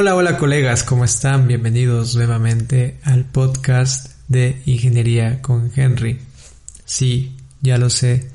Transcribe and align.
Hola, 0.00 0.14
hola 0.14 0.36
colegas, 0.36 0.84
¿cómo 0.84 1.04
están? 1.04 1.48
Bienvenidos 1.48 2.14
nuevamente 2.14 3.00
al 3.02 3.24
podcast 3.24 4.12
de 4.28 4.62
Ingeniería 4.64 5.42
con 5.42 5.72
Henry. 5.74 6.20
Sí, 6.84 7.36
ya 7.62 7.78
lo 7.78 7.90
sé, 7.90 8.28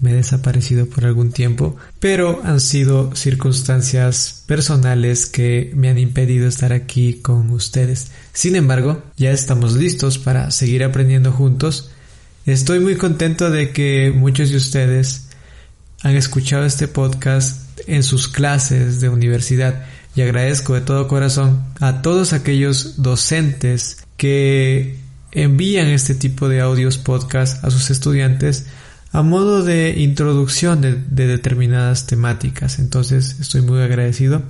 me 0.00 0.10
he 0.10 0.14
desaparecido 0.14 0.86
por 0.86 1.04
algún 1.04 1.30
tiempo, 1.30 1.76
pero 2.00 2.40
han 2.42 2.58
sido 2.58 3.14
circunstancias 3.14 4.42
personales 4.48 5.26
que 5.26 5.70
me 5.76 5.88
han 5.88 5.98
impedido 5.98 6.48
estar 6.48 6.72
aquí 6.72 7.20
con 7.22 7.50
ustedes. 7.50 8.10
Sin 8.32 8.56
embargo, 8.56 9.04
ya 9.16 9.30
estamos 9.30 9.74
listos 9.74 10.18
para 10.18 10.50
seguir 10.50 10.82
aprendiendo 10.82 11.30
juntos. 11.30 11.92
Estoy 12.44 12.80
muy 12.80 12.96
contento 12.96 13.50
de 13.50 13.70
que 13.70 14.10
muchos 14.12 14.50
de 14.50 14.56
ustedes 14.56 15.28
han 16.02 16.16
escuchado 16.16 16.64
este 16.64 16.88
podcast 16.88 17.78
en 17.86 18.02
sus 18.02 18.26
clases 18.26 19.00
de 19.00 19.10
universidad 19.10 19.86
y 20.16 20.22
agradezco 20.22 20.74
de 20.74 20.80
todo 20.80 21.08
corazón 21.08 21.64
a 21.80 22.02
todos 22.02 22.32
aquellos 22.32 23.02
docentes 23.02 24.06
que 24.16 24.98
envían 25.32 25.88
este 25.88 26.14
tipo 26.14 26.48
de 26.48 26.60
audios 26.60 26.98
podcast 26.98 27.64
a 27.64 27.70
sus 27.70 27.90
estudiantes 27.90 28.66
a 29.14 29.22
modo 29.22 29.62
de 29.62 30.00
introducción 30.00 30.80
de, 30.80 30.96
determinadas 31.26 32.06
temáticas. 32.06 32.80
Entonces 32.80 33.36
estoy 33.40 33.62
muy 33.62 33.80
agradecido 33.80 34.42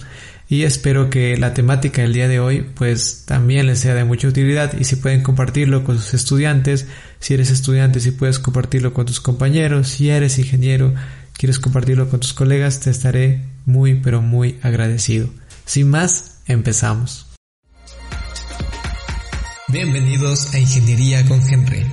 y 0.49 0.63
espero 0.63 1.11
que 1.11 1.37
la 1.37 1.53
temática 1.53 2.01
del 2.01 2.15
día 2.15 2.29
de 2.29 2.41
hoy 2.41 2.67
pues 2.75 3.25
también 3.27 3.67
les 3.67 3.81
sea 3.81 3.95
de 3.95 4.05
mucha 4.05 4.29
utilidad 4.29 4.73
y 4.79 4.85
si 4.85 4.97
pueden 4.97 5.23
compartirlo 5.23 5.85
con 5.85 5.99
sus 5.99 6.15
estudiantes, 6.15 6.87
si 7.21 7.35
eres 7.35 7.51
estudiante 7.51 8.01
si 8.01 8.11
puedes 8.11 8.39
compartirlo 8.39 8.95
con 8.95 9.05
tus 9.05 9.21
compañeros, 9.21 9.89
si 9.89 10.09
eres 10.09 10.39
ingeniero 10.39 10.95
quieres 11.37 11.59
compartirlo 11.59 12.09
con 12.09 12.21
tus 12.21 12.33
colegas 12.33 12.81
te 12.81 12.91
estaré 12.91 13.43
muy 13.67 13.97
pero 13.97 14.23
muy 14.23 14.59
agradecido. 14.63 15.29
Sin 15.67 15.89
más, 15.91 16.41
empezamos. 16.47 17.27
Bienvenidos 19.69 20.53
a 20.55 20.59
Ingeniería 20.59 21.27
con 21.27 21.41
Henry. 21.41 21.87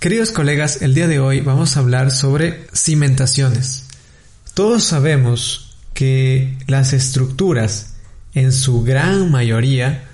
Queridos 0.00 0.32
colegas, 0.32 0.82
el 0.82 0.94
día 0.94 1.06
de 1.06 1.20
hoy 1.20 1.40
vamos 1.40 1.76
a 1.76 1.80
hablar 1.80 2.10
sobre 2.10 2.66
cimentaciones. 2.74 3.86
Todos 4.54 4.82
sabemos 4.82 5.78
que 5.94 6.58
las 6.66 6.92
estructuras, 6.92 7.94
en 8.34 8.52
su 8.52 8.82
gran 8.82 9.30
mayoría, 9.30 10.08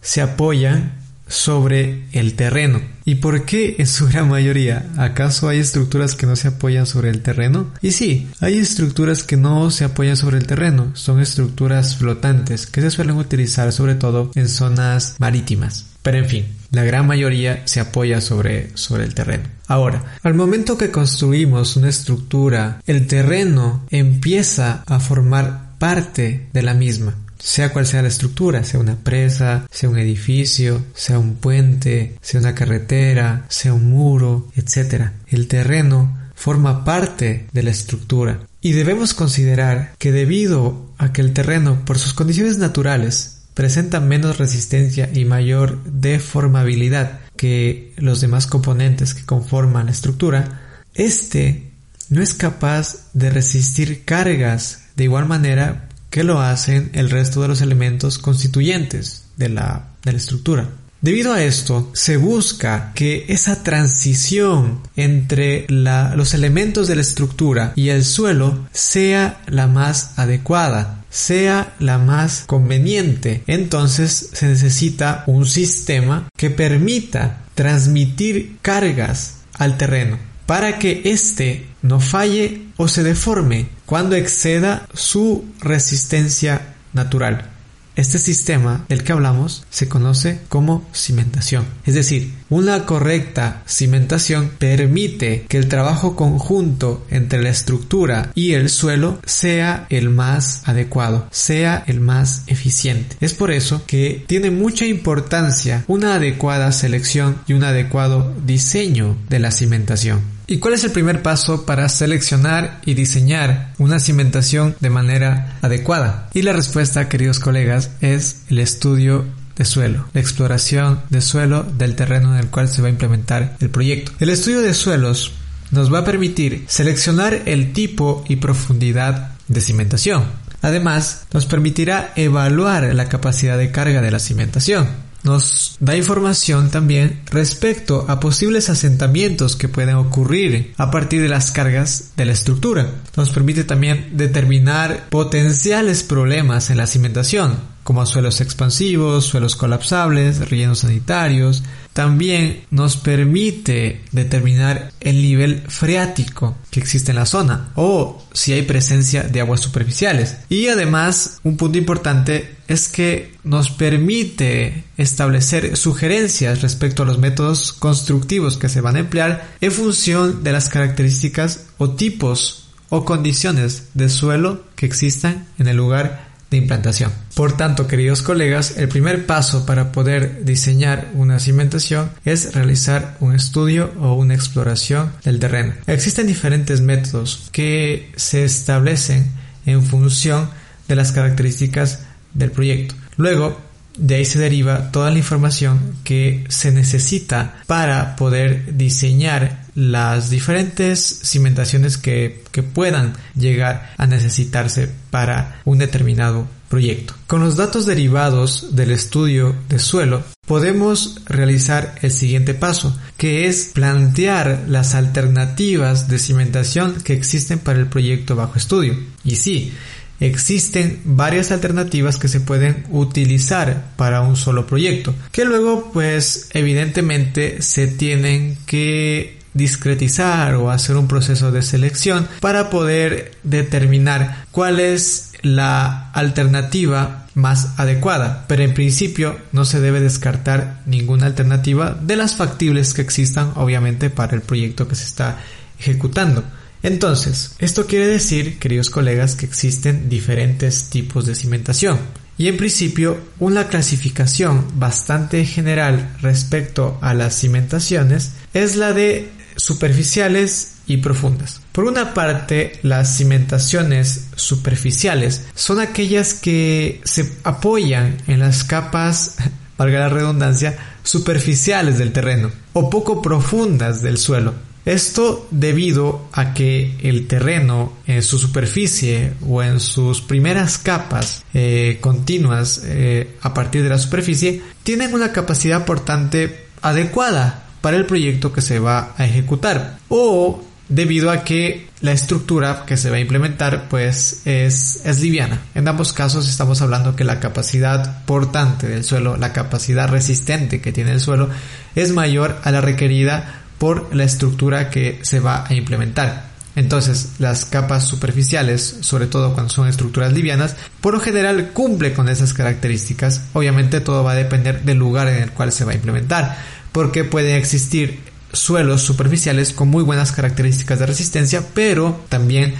se 0.00 0.22
apoyan 0.22 1.01
sobre 1.32 2.04
el 2.12 2.34
terreno. 2.34 2.80
¿Y 3.04 3.16
por 3.16 3.44
qué 3.44 3.76
en 3.78 3.86
su 3.86 4.06
gran 4.06 4.28
mayoría? 4.28 4.86
¿Acaso 4.96 5.48
hay 5.48 5.58
estructuras 5.58 6.14
que 6.14 6.26
no 6.26 6.36
se 6.36 6.48
apoyan 6.48 6.86
sobre 6.86 7.10
el 7.10 7.22
terreno? 7.22 7.70
Y 7.80 7.92
sí, 7.92 8.28
hay 8.40 8.58
estructuras 8.58 9.24
que 9.24 9.36
no 9.36 9.70
se 9.70 9.84
apoyan 9.84 10.16
sobre 10.16 10.38
el 10.38 10.46
terreno, 10.46 10.90
son 10.94 11.20
estructuras 11.20 11.96
flotantes 11.96 12.66
que 12.66 12.80
se 12.80 12.90
suelen 12.90 13.16
utilizar 13.16 13.72
sobre 13.72 13.94
todo 13.94 14.30
en 14.34 14.48
zonas 14.48 15.16
marítimas. 15.18 15.86
Pero 16.02 16.18
en 16.18 16.26
fin, 16.26 16.46
la 16.70 16.84
gran 16.84 17.06
mayoría 17.06 17.62
se 17.64 17.80
apoya 17.80 18.20
sobre, 18.20 18.76
sobre 18.76 19.04
el 19.04 19.14
terreno. 19.14 19.44
Ahora, 19.68 20.16
al 20.22 20.34
momento 20.34 20.76
que 20.76 20.90
construimos 20.90 21.76
una 21.76 21.88
estructura, 21.88 22.80
el 22.86 23.06
terreno 23.06 23.86
empieza 23.90 24.82
a 24.86 25.00
formar 25.00 25.72
parte 25.78 26.48
de 26.52 26.62
la 26.62 26.74
misma 26.74 27.14
sea 27.42 27.72
cual 27.72 27.86
sea 27.86 28.02
la 28.02 28.08
estructura, 28.08 28.62
sea 28.64 28.78
una 28.80 28.96
presa, 28.96 29.66
sea 29.70 29.88
un 29.88 29.98
edificio, 29.98 30.84
sea 30.94 31.18
un 31.18 31.34
puente, 31.34 32.16
sea 32.20 32.40
una 32.40 32.54
carretera, 32.54 33.46
sea 33.48 33.74
un 33.74 33.90
muro, 33.90 34.48
etc. 34.54 35.10
El 35.26 35.48
terreno 35.48 36.18
forma 36.34 36.84
parte 36.84 37.46
de 37.52 37.62
la 37.62 37.70
estructura 37.70 38.40
y 38.60 38.72
debemos 38.72 39.12
considerar 39.12 39.94
que 39.98 40.12
debido 40.12 40.90
a 40.98 41.12
que 41.12 41.20
el 41.20 41.32
terreno, 41.32 41.84
por 41.84 41.98
sus 41.98 42.14
condiciones 42.14 42.58
naturales, 42.58 43.42
presenta 43.54 44.00
menos 44.00 44.38
resistencia 44.38 45.10
y 45.12 45.24
mayor 45.24 45.82
deformabilidad 45.84 47.20
que 47.36 47.92
los 47.96 48.20
demás 48.20 48.46
componentes 48.46 49.14
que 49.14 49.26
conforman 49.26 49.86
la 49.86 49.92
estructura, 49.92 50.60
este 50.94 51.72
no 52.08 52.22
es 52.22 52.34
capaz 52.34 53.08
de 53.14 53.30
resistir 53.30 54.04
cargas 54.04 54.84
de 54.96 55.04
igual 55.04 55.26
manera 55.26 55.88
que 56.12 56.24
lo 56.24 56.40
hacen 56.40 56.90
el 56.92 57.08
resto 57.08 57.40
de 57.40 57.48
los 57.48 57.62
elementos 57.62 58.18
constituyentes 58.18 59.24
de 59.38 59.48
la, 59.48 59.88
de 60.04 60.12
la 60.12 60.18
estructura. 60.18 60.68
Debido 61.00 61.32
a 61.32 61.42
esto, 61.42 61.90
se 61.94 62.18
busca 62.18 62.92
que 62.94 63.24
esa 63.28 63.64
transición 63.64 64.82
entre 64.94 65.66
los 65.68 66.34
elementos 66.34 66.86
de 66.86 66.96
la 66.96 67.00
estructura 67.00 67.72
y 67.74 67.88
el 67.88 68.04
suelo 68.04 68.68
sea 68.72 69.40
la 69.48 69.66
más 69.66 70.16
adecuada, 70.16 71.02
sea 71.10 71.74
la 71.80 71.96
más 71.96 72.44
conveniente. 72.46 73.42
Entonces 73.46 74.30
se 74.34 74.46
necesita 74.46 75.24
un 75.26 75.46
sistema 75.46 76.28
que 76.36 76.50
permita 76.50 77.46
transmitir 77.54 78.58
cargas 78.60 79.38
al 79.54 79.78
terreno 79.78 80.31
para 80.52 80.78
que 80.78 81.00
éste 81.06 81.64
no 81.80 81.98
falle 81.98 82.64
o 82.76 82.86
se 82.86 83.02
deforme 83.02 83.68
cuando 83.86 84.16
exceda 84.16 84.86
su 84.92 85.46
resistencia 85.60 86.74
natural. 86.92 87.48
Este 87.96 88.18
sistema 88.18 88.84
del 88.86 89.02
que 89.02 89.12
hablamos 89.12 89.64
se 89.70 89.88
conoce 89.88 90.40
como 90.50 90.86
cimentación. 90.92 91.64
Es 91.86 91.94
decir, 91.94 92.34
una 92.50 92.84
correcta 92.84 93.62
cimentación 93.66 94.50
permite 94.58 95.46
que 95.48 95.56
el 95.56 95.68
trabajo 95.68 96.16
conjunto 96.16 97.06
entre 97.10 97.42
la 97.42 97.48
estructura 97.48 98.30
y 98.34 98.52
el 98.52 98.68
suelo 98.68 99.20
sea 99.24 99.86
el 99.88 100.10
más 100.10 100.68
adecuado, 100.68 101.28
sea 101.30 101.82
el 101.86 102.00
más 102.00 102.42
eficiente. 102.46 103.16
Es 103.22 103.32
por 103.32 103.50
eso 103.50 103.84
que 103.86 104.22
tiene 104.26 104.50
mucha 104.50 104.84
importancia 104.84 105.84
una 105.86 106.16
adecuada 106.16 106.72
selección 106.72 107.38
y 107.46 107.54
un 107.54 107.64
adecuado 107.64 108.34
diseño 108.44 109.16
de 109.30 109.38
la 109.38 109.50
cimentación. 109.50 110.31
¿Y 110.46 110.58
cuál 110.58 110.74
es 110.74 110.84
el 110.84 110.90
primer 110.90 111.22
paso 111.22 111.64
para 111.64 111.88
seleccionar 111.88 112.80
y 112.84 112.94
diseñar 112.94 113.72
una 113.78 114.00
cimentación 114.00 114.76
de 114.80 114.90
manera 114.90 115.58
adecuada? 115.62 116.28
Y 116.34 116.42
la 116.42 116.52
respuesta, 116.52 117.08
queridos 117.08 117.38
colegas, 117.38 117.90
es 118.00 118.42
el 118.48 118.58
estudio 118.58 119.24
de 119.56 119.64
suelo, 119.64 120.06
la 120.12 120.20
exploración 120.20 121.00
de 121.10 121.20
suelo 121.20 121.62
del 121.62 121.94
terreno 121.94 122.34
en 122.34 122.40
el 122.40 122.48
cual 122.48 122.68
se 122.68 122.82
va 122.82 122.88
a 122.88 122.92
implementar 122.92 123.56
el 123.60 123.70
proyecto. 123.70 124.12
El 124.18 124.30
estudio 124.30 124.60
de 124.60 124.74
suelos 124.74 125.32
nos 125.70 125.92
va 125.92 126.00
a 126.00 126.04
permitir 126.04 126.64
seleccionar 126.68 127.42
el 127.46 127.72
tipo 127.72 128.24
y 128.28 128.36
profundidad 128.36 129.32
de 129.48 129.60
cimentación. 129.60 130.24
Además, 130.60 131.24
nos 131.32 131.46
permitirá 131.46 132.12
evaluar 132.14 132.94
la 132.94 133.08
capacidad 133.08 133.58
de 133.58 133.70
carga 133.70 134.00
de 134.00 134.10
la 134.10 134.18
cimentación 134.18 134.86
nos 135.22 135.76
da 135.80 135.96
información 135.96 136.70
también 136.70 137.20
respecto 137.30 138.04
a 138.08 138.20
posibles 138.20 138.68
asentamientos 138.70 139.56
que 139.56 139.68
pueden 139.68 139.96
ocurrir 139.96 140.74
a 140.76 140.90
partir 140.90 141.22
de 141.22 141.28
las 141.28 141.52
cargas 141.52 142.12
de 142.16 142.24
la 142.24 142.32
estructura. 142.32 142.90
Nos 143.16 143.30
permite 143.30 143.64
también 143.64 144.10
determinar 144.12 145.08
potenciales 145.10 146.02
problemas 146.02 146.70
en 146.70 146.78
la 146.78 146.86
cimentación, 146.86 147.56
como 147.82 148.06
suelos 148.06 148.40
expansivos, 148.40 149.24
suelos 149.24 149.56
colapsables, 149.56 150.48
rellenos 150.48 150.80
sanitarios. 150.80 151.62
También 151.92 152.64
nos 152.70 152.96
permite 152.96 154.02
determinar 154.12 154.92
el 155.00 155.20
nivel 155.20 155.62
freático 155.68 156.56
que 156.70 156.80
existe 156.80 157.10
en 157.10 157.16
la 157.16 157.26
zona 157.26 157.70
o 157.74 158.24
si 158.32 158.52
hay 158.52 158.62
presencia 158.62 159.24
de 159.24 159.40
aguas 159.40 159.60
superficiales. 159.60 160.38
Y 160.48 160.68
además, 160.68 161.38
un 161.42 161.56
punto 161.56 161.76
importante 161.76 162.56
es 162.66 162.88
que 162.88 163.34
nos 163.44 163.70
permite 163.70 164.84
establecer 164.96 165.76
sugerencias 165.76 166.62
respecto 166.62 167.02
a 167.02 167.06
los 167.06 167.18
métodos 167.18 167.72
constructivos 167.74 168.56
que 168.56 168.70
se 168.70 168.80
van 168.80 168.96
a 168.96 169.00
emplear 169.00 169.50
en 169.60 169.72
función 169.72 170.42
de 170.42 170.52
las 170.52 170.70
características 170.70 171.66
o 171.76 171.90
tipos 171.90 172.70
o 172.88 173.04
condiciones 173.04 173.88
de 173.94 174.08
suelo 174.08 174.64
que 174.76 174.86
existan 174.86 175.48
en 175.58 175.66
el 175.66 175.76
lugar 175.76 176.31
de 176.52 176.58
implantación. 176.58 177.10
Por 177.34 177.56
tanto, 177.56 177.88
queridos 177.88 178.22
colegas, 178.22 178.76
el 178.76 178.88
primer 178.88 179.26
paso 179.26 179.66
para 179.66 179.90
poder 179.90 180.44
diseñar 180.44 181.08
una 181.14 181.40
cimentación 181.40 182.10
es 182.24 182.54
realizar 182.54 183.16
un 183.20 183.34
estudio 183.34 183.90
o 183.98 184.14
una 184.14 184.34
exploración 184.34 185.12
del 185.24 185.40
terreno. 185.40 185.72
Existen 185.86 186.26
diferentes 186.26 186.82
métodos 186.82 187.48
que 187.52 188.12
se 188.16 188.44
establecen 188.44 189.32
en 189.64 189.82
función 189.82 190.50
de 190.88 190.96
las 190.96 191.12
características 191.12 192.00
del 192.34 192.50
proyecto. 192.50 192.94
Luego, 193.16 193.58
de 193.96 194.16
ahí 194.16 194.24
se 194.24 194.38
deriva 194.38 194.90
toda 194.90 195.10
la 195.10 195.18
información 195.18 195.96
que 196.04 196.44
se 196.48 196.70
necesita 196.70 197.62
para 197.66 198.16
poder 198.16 198.76
diseñar 198.76 199.61
las 199.74 200.30
diferentes 200.30 201.20
cimentaciones 201.22 201.98
que, 201.98 202.42
que, 202.50 202.62
puedan 202.62 203.14
llegar 203.34 203.92
a 203.96 204.06
necesitarse 204.06 204.90
para 205.10 205.60
un 205.64 205.78
determinado 205.78 206.46
proyecto. 206.68 207.14
Con 207.26 207.40
los 207.40 207.56
datos 207.56 207.86
derivados 207.86 208.74
del 208.74 208.92
estudio 208.92 209.54
de 209.68 209.78
suelo 209.78 210.24
podemos 210.46 211.20
realizar 211.26 211.94
el 212.02 212.10
siguiente 212.10 212.54
paso, 212.54 212.96
que 213.16 213.46
es 213.46 213.70
plantear 213.72 214.64
las 214.68 214.94
alternativas 214.94 216.08
de 216.08 216.18
cimentación 216.18 216.96
que 217.02 217.12
existen 217.12 217.58
para 217.58 217.78
el 217.78 217.86
proyecto 217.86 218.36
bajo 218.36 218.56
estudio. 218.56 218.96
Y 219.24 219.36
sí, 219.36 219.72
existen 220.20 221.00
varias 221.04 221.50
alternativas 221.50 222.16
que 222.16 222.28
se 222.28 222.40
pueden 222.40 222.84
utilizar 222.90 223.92
para 223.96 224.22
un 224.22 224.36
solo 224.36 224.66
proyecto, 224.66 225.14
que 225.30 225.44
luego 225.44 225.90
pues 225.92 226.48
evidentemente 226.52 227.60
se 227.60 227.88
tienen 227.88 228.56
que 228.66 229.41
discretizar 229.54 230.54
o 230.54 230.70
hacer 230.70 230.96
un 230.96 231.08
proceso 231.08 231.50
de 231.50 231.62
selección 231.62 232.28
para 232.40 232.70
poder 232.70 233.32
determinar 233.42 234.46
cuál 234.50 234.80
es 234.80 235.32
la 235.42 236.10
alternativa 236.12 237.26
más 237.34 237.78
adecuada, 237.78 238.44
pero 238.46 238.62
en 238.62 238.74
principio 238.74 239.38
no 239.52 239.64
se 239.64 239.80
debe 239.80 240.00
descartar 240.00 240.82
ninguna 240.86 241.26
alternativa 241.26 241.98
de 242.00 242.16
las 242.16 242.36
factibles 242.36 242.94
que 242.94 243.02
existan 243.02 243.52
obviamente 243.56 244.10
para 244.10 244.34
el 244.34 244.42
proyecto 244.42 244.86
que 244.86 244.94
se 244.94 245.04
está 245.04 245.38
ejecutando. 245.78 246.44
Entonces, 246.82 247.54
esto 247.58 247.86
quiere 247.86 248.06
decir, 248.06 248.58
queridos 248.58 248.90
colegas, 248.90 249.36
que 249.36 249.46
existen 249.46 250.08
diferentes 250.08 250.90
tipos 250.90 251.26
de 251.26 251.34
cimentación. 251.34 251.98
Y 252.38 252.48
en 252.48 252.56
principio, 252.56 253.18
una 253.38 253.68
clasificación 253.68 254.66
bastante 254.74 255.44
general 255.44 256.16
respecto 256.20 256.98
a 257.00 257.14
las 257.14 257.38
cimentaciones 257.38 258.32
es 258.52 258.74
la 258.76 258.92
de 258.92 259.30
superficiales 259.62 260.72
y 260.88 260.96
profundas. 260.96 261.60
Por 261.70 261.84
una 261.84 262.14
parte, 262.14 262.80
las 262.82 263.16
cimentaciones 263.16 264.26
superficiales 264.34 265.46
son 265.54 265.78
aquellas 265.78 266.34
que 266.34 267.00
se 267.04 267.32
apoyan 267.44 268.16
en 268.26 268.40
las 268.40 268.64
capas, 268.64 269.36
valga 269.78 270.00
la 270.00 270.08
redundancia, 270.08 270.76
superficiales 271.04 271.98
del 271.98 272.12
terreno 272.12 272.50
o 272.72 272.90
poco 272.90 273.22
profundas 273.22 274.02
del 274.02 274.18
suelo 274.18 274.54
esto 274.84 275.46
debido 275.52 276.28
a 276.32 276.54
que 276.54 276.96
el 277.02 277.28
terreno 277.28 277.92
en 278.06 278.22
su 278.22 278.38
superficie 278.38 279.34
o 279.46 279.62
en 279.62 279.78
sus 279.78 280.20
primeras 280.22 280.78
capas 280.78 281.44
eh, 281.54 281.98
continuas 282.00 282.82
eh, 282.84 283.36
a 283.42 283.54
partir 283.54 283.84
de 283.84 283.90
la 283.90 283.98
superficie 283.98 284.60
tienen 284.82 285.14
una 285.14 285.30
capacidad 285.32 285.84
portante 285.84 286.66
adecuada 286.80 287.62
para 287.82 287.98
el 287.98 288.06
proyecto 288.06 288.52
que 288.52 288.62
se 288.62 288.78
va 288.78 289.12
a 289.18 289.26
ejecutar 289.26 289.98
o 290.08 290.64
debido 290.88 291.30
a 291.30 291.44
que 291.44 291.88
la 292.00 292.12
estructura 292.12 292.84
que 292.86 292.96
se 292.96 293.10
va 293.10 293.16
a 293.16 293.20
implementar 293.20 293.88
pues 293.88 294.42
es, 294.46 295.02
es 295.04 295.20
liviana. 295.20 295.60
En 295.74 295.86
ambos 295.88 296.12
casos 296.12 296.48
estamos 296.48 296.82
hablando 296.82 297.16
que 297.16 297.24
la 297.24 297.40
capacidad 297.40 298.24
portante 298.24 298.88
del 298.88 299.04
suelo, 299.04 299.36
la 299.36 299.52
capacidad 299.52 300.08
resistente 300.08 300.80
que 300.80 300.92
tiene 300.92 301.12
el 301.12 301.20
suelo 301.20 301.50
es 301.94 302.12
mayor 302.12 302.58
a 302.64 302.70
la 302.70 302.80
requerida 302.80 303.62
por 303.78 304.14
la 304.14 304.24
estructura 304.24 304.90
que 304.90 305.20
se 305.22 305.40
va 305.40 305.66
a 305.66 305.74
implementar. 305.74 306.52
Entonces, 306.74 307.32
las 307.38 307.66
capas 307.66 308.06
superficiales, 308.06 308.98
sobre 309.00 309.26
todo 309.26 309.52
cuando 309.52 309.70
son 309.70 309.88
estructuras 309.88 310.32
livianas, 310.32 310.76
por 311.00 311.12
lo 311.12 311.20
general 311.20 311.70
cumple 311.72 312.14
con 312.14 312.28
esas 312.28 312.54
características. 312.54 313.42
Obviamente 313.52 314.00
todo 314.00 314.24
va 314.24 314.32
a 314.32 314.36
depender 314.36 314.82
del 314.82 314.98
lugar 314.98 315.28
en 315.28 315.42
el 315.42 315.50
cual 315.50 315.70
se 315.70 315.84
va 315.84 315.92
a 315.92 315.96
implementar, 315.96 316.56
porque 316.92 317.24
pueden 317.24 317.56
existir 317.56 318.20
suelos 318.52 319.02
superficiales 319.02 319.72
con 319.72 319.88
muy 319.88 320.02
buenas 320.02 320.32
características 320.32 320.98
de 320.98 321.06
resistencia, 321.06 321.66
pero 321.74 322.20
también 322.28 322.74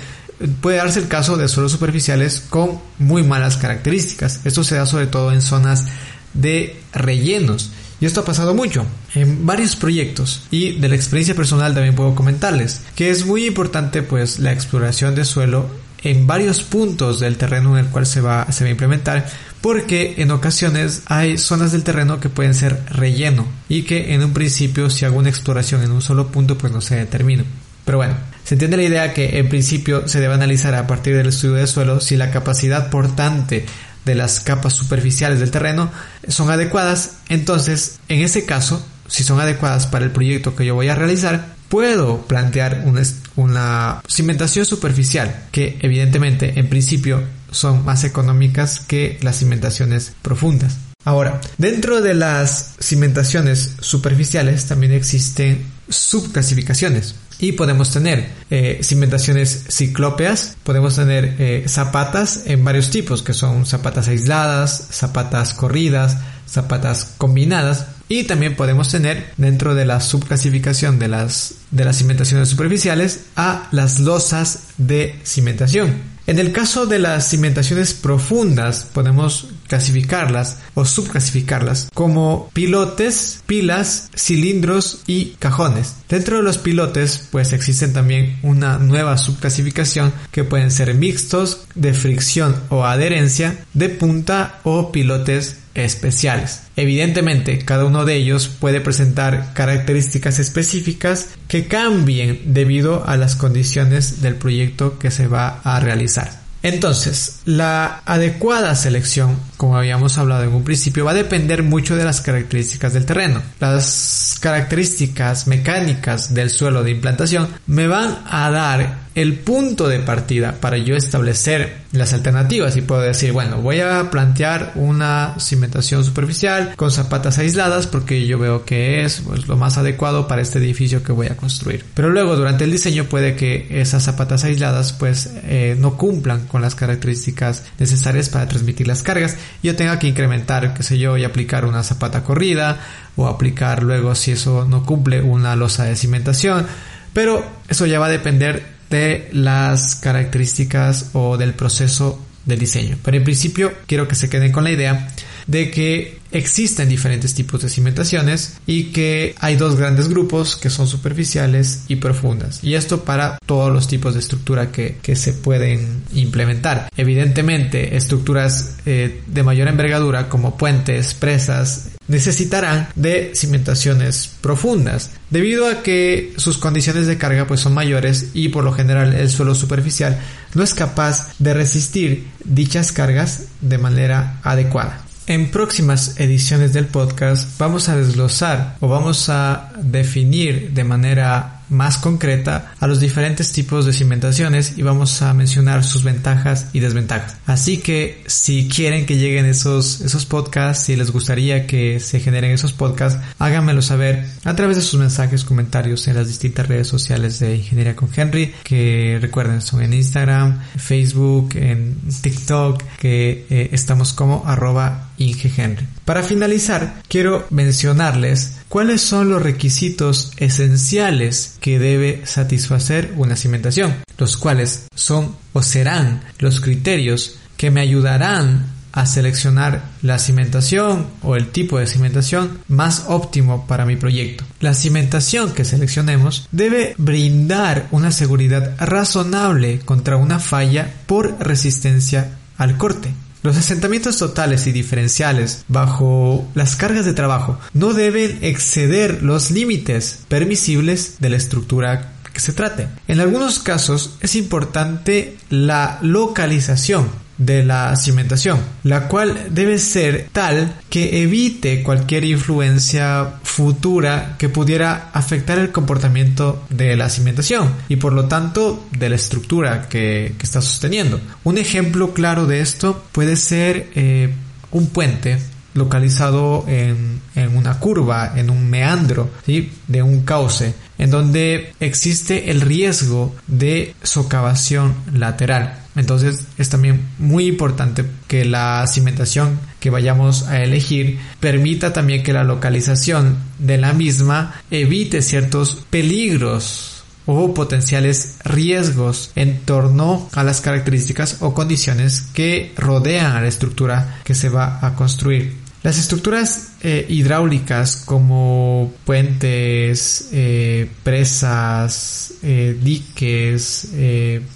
puede 0.61 0.77
darse 0.77 1.01
el 1.01 1.09
caso 1.09 1.37
de 1.37 1.49
suelos 1.49 1.73
superficiales 1.73 2.43
con 2.49 2.81
muy 2.99 3.23
malas 3.23 3.57
características. 3.57 4.41
Esto 4.45 4.65
se 4.65 4.77
da 4.77 4.87
sobre 4.87 5.07
todo 5.07 5.33
en 5.33 5.41
zonas 5.41 5.87
de 6.35 6.81
rellenos. 6.93 7.71
Y 8.01 8.07
esto 8.07 8.21
ha 8.21 8.25
pasado 8.25 8.53
mucho 8.53 8.85
en 9.15 9.47
varios 9.47 9.77
proyectos 9.77 10.43
y 10.51 10.73
de 10.73 10.89
la 10.89 10.97
experiencia 10.97 11.37
personal 11.37 11.73
también 11.73 11.95
puedo 11.95 12.17
comentarles 12.17 12.81
que 12.97 13.11
es 13.11 13.25
muy 13.25 13.47
importante 13.47 14.03
pues 14.03 14.41
la 14.41 14.53
exploración 14.53 15.15
de 15.15 15.25
suelo 15.25 15.67
en 16.03 16.27
varios 16.27 16.65
puntos 16.65 17.21
del 17.21 17.37
terreno 17.37 17.79
en 17.79 17.85
el 17.85 17.91
cual 17.93 18.07
se 18.07 18.21
va, 18.21 18.51
se 18.51 18.65
va 18.65 18.69
a 18.69 18.73
implementar 18.73 19.29
porque 19.63 20.17
en 20.19 20.33
ocasiones 20.33 21.03
hay 21.07 21.39
zonas 21.39 21.73
del 21.73 21.85
terreno 21.85 22.21
que 22.21 22.29
pueden 22.29 22.53
ser 22.53 22.83
relleno 22.91 23.47
y 23.69 23.85
que 23.85 24.13
en 24.13 24.23
un 24.23 24.35
principio 24.35 24.91
si 24.91 25.05
hago 25.07 25.19
una 25.19 25.31
exploración 25.31 25.83
en 25.83 25.93
un 25.93 26.03
solo 26.03 26.27
punto 26.27 26.59
pues 26.59 26.73
no 26.73 26.83
se 26.83 26.97
determina. 26.97 27.45
Pero 27.85 27.99
bueno, 27.99 28.15
se 28.45 28.57
entiende 28.57 28.77
la 28.77 28.83
idea 28.83 29.15
que 29.15 29.39
en 29.39 29.49
principio 29.49 30.07
se 30.09 30.21
debe 30.21 30.35
analizar 30.35 30.75
a 30.75 30.87
partir 30.87 31.17
del 31.17 31.29
estudio 31.29 31.55
de 31.55 31.67
suelo 31.67 32.01
si 32.01 32.17
la 32.17 32.31
capacidad 32.31 32.91
portante 32.91 33.65
de 34.05 34.15
las 34.17 34.41
capas 34.41 34.73
superficiales 34.73 35.39
del 35.39 35.53
terreno 35.53 35.91
son 36.27 36.51
adecuadas, 36.51 37.19
entonces 37.29 38.01
en 38.09 38.21
ese 38.21 38.45
caso, 38.45 38.85
si 39.07 39.23
son 39.23 39.41
adecuadas 39.41 39.87
para 39.87 40.05
el 40.05 40.11
proyecto 40.11 40.57
que 40.57 40.67
yo 40.67 40.75
voy 40.75 40.89
a 40.89 40.97
realizar, 40.97 41.55
puedo 41.69 42.23
plantear 42.27 42.83
una, 42.85 43.03
una 43.37 44.03
cimentación 44.09 44.67
superficial 44.67 45.45
que 45.53 45.79
evidentemente 45.81 46.59
en 46.59 46.69
principio 46.69 47.23
son 47.53 47.85
más 47.85 48.05
económicas 48.05 48.81
que 48.81 49.19
las 49.23 49.39
cimentaciones 49.39 50.13
profundas. 50.23 50.79
Ahora, 51.05 51.41
dentro 51.59 52.01
de 52.01 52.15
las 52.15 52.75
cimentaciones 52.81 53.75
superficiales 53.81 54.67
también 54.67 54.93
existen 54.93 55.67
subclasificaciones 55.89 57.17
y 57.39 57.53
podemos 57.53 57.93
tener 57.93 58.29
eh, 58.51 58.79
cimentaciones 58.83 59.65
ciclópeas, 59.69 60.57
podemos 60.63 60.95
tener 60.95 61.35
eh, 61.41 61.65
zapatas 61.67 62.43
en 62.47 62.65
varios 62.65 62.91
tipos 62.91 63.23
que 63.23 63.35
son 63.35 63.67
zapatas 63.67 64.07
aisladas, 64.07 64.89
zapatas 64.93 65.55
corridas, 65.55 66.19
zapatas 66.49 67.15
combinadas 67.19 67.87
y 68.09 68.25
también 68.25 68.55
podemos 68.55 68.89
tener 68.89 69.33
dentro 69.39 69.75
de 69.75 69.87
la 69.87 70.01
subclasificación 70.01 71.01
de 71.01 71.09
las 71.09 71.55
de 71.73 71.85
las 71.85 71.97
cimentaciones 71.97 72.49
superficiales 72.49 73.25
a 73.35 73.69
las 73.73 73.99
losas 73.99 74.69
de 74.79 75.19
cimentación 75.25 76.12
en 76.33 76.39
el 76.39 76.51
caso 76.51 76.87
de 76.87 76.99
las 76.99 77.29
cimentaciones 77.29 77.93
profundas, 77.93 78.89
podemos 78.91 79.49
clasificarlas 79.73 80.59
o 80.75 80.85
subclasificarlas 80.85 81.89
como 81.95 82.51
pilotes, 82.53 83.43
pilas, 83.47 84.11
cilindros 84.15 85.01
y 85.07 85.37
cajones. 85.39 85.95
Dentro 86.11 86.37
de 86.37 86.43
los 86.43 86.59
pilotes, 86.59 87.29
pues 87.31 87.55
existen 87.55 87.95
también 87.95 88.39
una 88.43 88.77
nueva 88.77 89.17
subclasificación 89.17 90.13
que 90.31 90.45
pueden 90.45 90.71
ser 90.71 90.93
mixtos, 90.93 91.65
de 91.75 91.95
fricción 91.95 92.55
o 92.69 92.85
adherencia, 92.85 93.65
de 93.73 93.89
punta 93.89 94.61
o 94.63 94.93
pilotes 94.93 95.57
especiales. 95.75 96.65
Evidentemente, 96.77 97.59
cada 97.61 97.87
uno 97.87 98.05
de 98.05 98.17
ellos 98.17 98.49
puede 98.49 98.83
presentar 98.83 99.55
características 99.55 100.39
específicas 100.39 101.31
que 101.49 101.67
cambien 101.67 102.43
debido 102.53 103.09
a 103.09 103.17
las 103.17 103.37
condiciones 103.37 104.21
del 104.21 104.35
proyecto 104.35 104.99
que 104.99 105.11
se 105.11 105.29
va 105.29 105.63
a 105.65 105.81
realizar. 105.81 106.42
Entonces, 106.63 107.41
la 107.45 108.03
adecuada 108.05 108.75
selección, 108.77 109.37
como 109.57 109.77
habíamos 109.77 110.17
hablado 110.19 110.45
en 110.45 110.55
un 110.55 110.65
principio, 110.65 111.05
va 111.05 111.11
a 111.11 111.15
depender 111.15 111.63
mucho 111.63 111.97
de 111.97 112.05
las 112.05 112.21
características 112.21 112.93
del 112.93 113.05
terreno. 113.05 113.43
Las 113.59 114.39
características 114.41 115.47
mecánicas 115.49 116.35
del 116.35 116.51
suelo 116.51 116.83
de 116.85 116.93
implantación 116.93 117.49
me 117.67 117.89
van 117.89 118.23
a 118.27 118.51
dar 118.51 119.03
el 119.15 119.35
punto 119.35 119.89
de 119.89 119.99
partida 119.99 120.57
para 120.61 120.79
yo 120.79 120.97
establecer 120.97 121.83
las 121.93 122.15
alternativas 122.15 122.77
y 122.77 122.81
puedo 122.81 123.03
decir, 123.03 123.33
bueno, 123.33 123.59
voy 123.59 123.81
a 123.81 124.11
plantear 124.11 124.73
una 124.75 125.35
cimentación 125.39 126.05
superficial 126.05 126.75
con 126.77 126.91
zapatas 126.91 127.39
aisladas 127.39 127.87
porque 127.87 128.27
yo 128.27 128.39
veo 128.39 128.65
que 128.65 129.05
es 129.05 129.21
pues, 129.21 129.47
lo 129.47 129.57
más 129.57 129.77
adecuado 129.77 130.27
para 130.27 130.41
este 130.41 130.59
edificio 130.59 131.03
que 131.03 131.13
voy 131.13 131.27
a 131.27 131.37
construir. 131.37 131.85
Pero 131.95 132.11
luego 132.11 132.37
durante 132.37 132.65
el 132.65 132.71
diseño 132.71 133.05
puede 133.05 133.37
que 133.37 133.67
esas 133.71 134.03
zapatas 134.05 134.45
aisladas 134.45 134.95
pues 134.95 135.31
eh, 135.45 135.77
no 135.79 135.99
cumplan 135.99 136.47
con 136.47 136.63
las 136.63 136.75
características 136.75 137.65
necesarias 137.79 138.31
para 138.31 138.49
transmitir 138.49 138.87
las 138.87 139.03
cargas. 139.03 139.37
Yo 139.63 139.77
tenga 139.77 139.99
que 139.99 140.09
incrementar, 140.09 140.73
qué 140.73 140.83
sé 140.83 140.99
yo, 140.99 141.19
y 141.19 141.25
aplicar 141.25 141.67
una 141.67 141.83
zapata 141.83 142.25
corrida 142.25 142.81
o 143.17 143.27
aplicar 143.27 143.83
luego 143.83 144.15
si 144.15 144.33
eso 144.33 144.65
no 144.65 144.87
cumple 144.87 145.21
una 145.21 145.55
losa 145.57 145.85
de 145.85 145.97
cimentación. 145.97 146.67
Pero 147.13 147.45
eso 147.69 147.85
ya 147.85 147.99
va 147.99 148.07
a 148.07 148.11
depender 148.11 148.73
de 148.93 149.29
las 149.33 149.97
características 149.97 151.11
o 151.15 151.37
del 151.37 151.55
proceso 151.55 152.21
del 152.45 152.59
diseño. 152.59 152.99
Pero 153.03 153.17
en 153.17 153.25
principio 153.25 153.73
quiero 153.87 154.07
que 154.07 154.15
se 154.15 154.29
queden 154.29 154.53
con 154.53 154.65
la 154.65 154.71
idea 154.71 155.09
de 155.47 155.71
que 155.71 156.19
existen 156.31 156.89
diferentes 156.89 157.35
tipos 157.35 157.63
de 157.63 157.69
cimentaciones 157.69 158.59
y 158.67 158.85
que 158.85 159.35
hay 159.39 159.57
dos 159.57 159.77
grandes 159.77 160.09
grupos 160.09 160.57
que 160.57 160.71
son 160.71 160.87
superficiales 160.87 161.85
y 161.89 161.97
profundas. 161.97 162.63
Y 162.63 162.75
esto 162.75 163.05
para 163.05 163.39
todos 163.45 163.73
los 163.73 163.89
tipos 163.89 164.15
de 164.15 164.21
estructura 164.21 164.71
que, 164.71 164.97
se 165.17 165.33
pueden 165.35 166.03
implementar. 166.15 166.89
Evidentemente, 166.97 167.97
estructuras 167.97 168.77
eh, 168.87 169.23
de 169.27 169.43
mayor 169.43 169.69
envergadura 169.69 170.29
como 170.29 170.57
puentes, 170.57 171.15
presas, 171.15 171.91
necesitarán 172.13 172.89
de 172.95 173.33
cimentaciones 173.35 174.37
profundas 174.43 175.11
debido 175.31 175.67
a 175.67 175.83
que 175.83 176.35
sus 176.37 176.59
condiciones 176.59 177.07
de 177.07 177.17
carga 177.17 177.47
pues 177.47 177.61
son 177.61 177.73
mayores 177.73 178.29
y 178.35 178.51
por 178.51 178.65
lo 178.65 178.73
general 178.73 179.15
el 179.15 179.31
suelo 179.31 179.55
superficial 179.55 180.21
no 180.55 180.63
es 180.63 180.75
capaz 180.75 181.33
de 181.39 181.55
resistir 181.55 182.29
dichas 182.45 182.93
cargas 182.93 183.47
de 183.63 183.79
manera 183.79 184.39
adecuada. 184.43 185.01
En 185.27 185.51
próximas 185.51 186.21
ediciones 186.21 186.75
del 186.75 186.87
podcast 186.87 187.59
vamos 187.59 187.89
a 187.89 187.97
desglosar 187.97 188.77
o 188.81 188.89
vamos 188.89 189.31
a 189.31 189.73
definir 189.81 190.73
de 190.73 190.85
manera 190.85 191.52
más 191.73 191.99
concreta 191.99 192.75
a 192.79 192.87
los 192.87 193.01
diferentes 193.01 193.51
tipos 193.53 193.87
de 193.87 193.93
cimentaciones 193.93 194.75
y 194.77 194.83
vamos 194.83 195.23
a 195.23 195.35
mencionar 195.35 195.83
sus 195.83 196.05
ventajas 196.05 196.69
y 196.73 196.81
desventajas. 196.81 197.37
Así 197.47 197.79
que 197.79 198.23
si 198.27 198.69
quieren 198.69 199.07
que 199.07 199.17
lleguen 199.17 199.47
esos, 199.47 200.01
esos 200.01 200.27
podcasts, 200.27 200.85
si 200.85 200.97
les 200.97 201.11
gustaría 201.11 201.67
que 201.67 201.99
se 201.99 202.21
generen 202.21 202.53
esos 202.53 202.73
podcasts, 202.73 203.21
háganmelo 203.39 203.83
saber 203.83 204.27
a 204.45 204.55
través 204.55 204.77
de 204.77 204.83
sus 204.83 205.01
mensajes, 205.01 205.45
comentarios 205.45 206.07
en 206.09 206.17
las 206.17 206.29
distintas 206.29 206.69
redes 206.69 206.87
sociales 206.87 207.39
de 207.39 207.57
Ingeniería 207.57 207.97
con 207.97 208.09
Henry, 208.15 208.55
que 208.63 209.19
recuerden 209.21 209.61
son 209.61 209.83
en 209.83 209.95
Instagram, 209.95 210.61
Facebook, 210.77 211.51
en 211.55 211.97
TikTok, 212.21 212.83
que 212.99 213.47
eh, 213.49 213.71
estamos 213.73 214.13
como 214.13 214.45
arroba 214.47 215.09
Inge 215.19 215.51
Henry. 215.57 215.87
Para 216.05 216.23
finalizar, 216.23 217.03
quiero 217.09 217.47
mencionarles 217.51 218.59
cuáles 218.73 219.03
son 219.03 219.29
los 219.29 219.43
requisitos 219.43 220.33
esenciales 220.39 221.59
que 221.61 221.79
debe 221.79 222.23
satisfacer 222.25 223.13
una 223.19 223.37
cimentación, 223.37 223.97
los 224.17 224.39
cuales 224.39 224.87
son 224.95 225.37
o 225.53 225.61
serán 225.61 226.23
los 226.39 226.63
criterios 226.63 227.37
que 227.59 227.71
me 227.71 227.83
ayudarán 227.83 228.65
a 228.93 229.05
seleccionar 229.05 229.91
la 230.01 230.19
cimentación 230.19 231.07
o 231.21 231.37
el 231.37 231.49
tipo 231.49 231.79
de 231.79 231.87
cimentación 231.87 232.61
más 232.67 233.05
óptimo 233.09 233.67
para 233.67 233.85
mi 233.85 233.97
proyecto. 233.97 234.45
La 234.61 234.73
cimentación 234.73 235.53
que 235.53 235.67
seleccionemos 235.67 236.49
debe 236.51 236.95
brindar 236.97 237.89
una 237.91 238.11
seguridad 238.11 238.75
razonable 238.79 239.81
contra 239.81 240.17
una 240.17 240.39
falla 240.39 240.91
por 241.05 241.37
resistencia 241.47 242.39
al 242.57 242.79
corte. 242.79 243.11
Los 243.43 243.57
asentamientos 243.57 244.19
totales 244.19 244.67
y 244.67 244.73
diferenciales 244.73 245.65
bajo 245.67 246.49
las 246.55 246.77
cargas 246.77 247.05
de 247.05 247.13
trabajo 247.13 247.59
no 247.73 247.93
deben 247.93 248.39
exceder 248.43 249.23
los 249.23 249.51
límites 249.51 250.21
permisibles 250.29 251.17
de 251.19 251.31
la 251.31 251.37
estructura 251.37 252.13
que 252.33 252.41
se 252.41 252.53
trate. 252.53 252.89
En 253.09 253.21
algunos 253.21 253.59
casos 253.59 254.17
es 254.21 254.37
importante 254.37 255.37
la 255.51 255.99
localización 256.03 257.11
de 257.39 257.65
la 257.65 257.97
cimentación, 257.97 258.61
la 258.85 259.09
cual 259.09 259.49
debe 259.51 259.79
ser 259.79 260.29
tal 260.33 260.75
que 260.89 261.23
evite 261.23 261.83
cualquier 261.83 262.25
influencia 262.25 263.35
futura 263.53 264.37
que 264.39 264.49
pudiera 264.49 265.11
afectar 265.13 265.59
el 265.59 265.73
comportamiento 265.73 266.65
de 266.71 266.97
la 266.97 267.11
cimentación 267.11 267.71
y 267.87 267.97
por 267.97 268.15
lo 268.15 268.25
tanto 268.25 268.87
de 268.93 269.11
la 269.11 269.17
estructura 269.17 269.91
que, 269.91 270.35
está 270.43 270.63
sosteniendo. 270.63 271.21
Un 271.45 271.59
ejemplo 271.59 272.15
claro 272.15 272.47
de 272.47 272.61
esto 272.61 273.05
puede 273.13 273.37
ser 273.37 273.91
eh, 273.95 274.35
un 274.71 274.87
puente 274.87 275.39
localizado 275.75 276.65
en, 276.67 277.21
en, 277.35 277.57
una 277.57 277.79
curva, 277.79 278.33
en 278.37 278.49
un 278.49 278.69
meandro 278.71 279.31
¿sí? 279.45 279.71
de 279.87 280.03
un 280.03 280.23
cauce, 280.23 280.75
en 281.03 281.11
donde 281.11 281.73
existe 281.81 282.53
el 282.53 282.61
riesgo 282.61 283.35
de 283.49 283.97
socavación 284.05 284.95
lateral. 285.13 285.81
Entonces 285.97 286.45
es 286.59 286.69
también 286.69 287.09
muy 287.19 287.47
importante 287.47 288.05
que 288.29 288.45
la 288.45 288.87
cimentación 288.87 289.59
que 289.81 289.91
vayamos 289.91 290.47
a 290.47 290.63
elegir 290.63 291.19
permita 291.41 291.93
también 291.93 292.23
que 292.23 292.33
la 292.33 292.45
localización 292.45 293.37
de 293.59 293.79
la 293.79 293.93
misma 293.93 294.55
evite 294.71 295.23
ciertos 295.23 295.85
peligros 295.91 297.03
o 297.27 297.53
potenciales 297.53 298.37
riesgos 298.45 299.33
en 299.35 299.59
torno 299.59 300.29
a 300.33 300.45
las 300.45 300.61
características 300.61 301.39
o 301.41 301.53
condiciones 301.53 302.29
que 302.33 302.73
rodean 302.77 303.35
a 303.35 303.41
la 303.41 303.49
estructura 303.49 304.21
que 304.23 304.37
se 304.37 304.51
va 304.51 304.79
a 304.81 304.95
construir. 304.95 305.57
Las 305.83 305.99
estructuras 305.99 306.72
eh, 306.85 307.07
hidráulicas 307.09 307.95
como 307.95 308.93
puentes, 309.05 310.31
eh, 310.33 310.91
presas, 311.05 312.35
eh, 312.43 312.77
diques, 312.83 313.89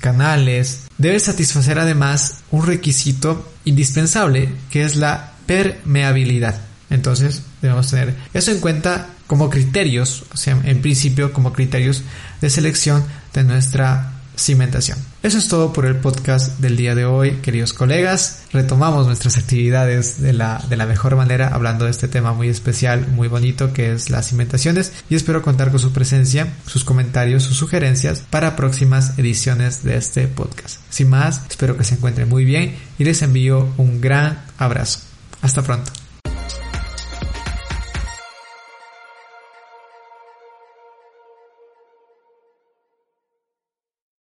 canales, 0.01 0.89
deben 0.99 1.21
satisfacer 1.21 1.79
además 1.79 2.41
un 2.51 2.67
requisito 2.67 3.53
indispensable 3.65 4.49
que 4.71 4.83
es 4.83 4.97
la 4.97 5.35
permeabilidad. 5.47 6.61
Entonces 6.91 7.43
debemos 7.63 7.91
tener 7.91 8.17
eso 8.35 8.51
en 8.51 8.59
cuenta 8.59 9.11
como 9.29 9.49
criterios, 9.49 10.25
o 10.33 10.37
sea, 10.37 10.61
en 10.65 10.83
principio 10.83 11.33
como 11.33 11.53
criterios 11.53 12.03
de 12.41 12.51
selección 12.51 13.05
de 13.35 13.45
nuestra 13.45 14.16
cimentación. 14.37 14.99
Eso 15.23 15.39
es 15.39 15.49
todo 15.49 15.73
por 15.73 15.87
el 15.87 15.97
podcast 15.97 16.59
del 16.59 16.77
día 16.77 16.95
de 16.95 17.05
hoy, 17.05 17.39
queridos 17.43 17.73
colegas. 17.73 18.43
Retomamos 18.53 19.07
nuestras 19.07 19.39
actividades 19.39 20.21
de 20.21 20.33
la, 20.33 20.65
de 20.69 20.77
la 20.77 20.87
mejor 20.87 21.17
manera 21.17 21.49
hablando 21.49 21.85
de 21.85 21.91
este 21.91 22.09
tema 22.09 22.33
muy 22.33 22.49
especial, 22.49 23.09
muy 23.09 23.29
bonito 23.29 23.73
que 23.73 23.93
es 23.93 24.11
las 24.11 24.29
cimentaciones 24.29 24.93
y 25.11 25.15
espero 25.15 25.43
contar 25.43 25.71
con 25.71 25.81
su 25.81 25.93
presencia, 25.93 26.55
sus 26.67 26.85
comentarios, 26.85 27.43
sus 27.43 27.57
sugerencias 27.57 28.23
para 28.31 28.57
próximas 28.57 29.19
ediciones 29.19 29.83
de 29.83 29.97
este 29.97 30.29
podcast. 30.29 30.79
Sin 30.91 31.09
más, 31.09 31.43
espero 31.49 31.77
que 31.77 31.85
se 31.85 31.95
encuentren 31.95 32.29
muy 32.29 32.45
bien 32.45 32.77
y 32.99 33.05
les 33.05 33.23
envío 33.23 33.69
un 33.77 34.01
gran 34.01 34.45
abrazo. 34.59 35.01
Hasta 35.43 35.63
pronto. 35.63 36.06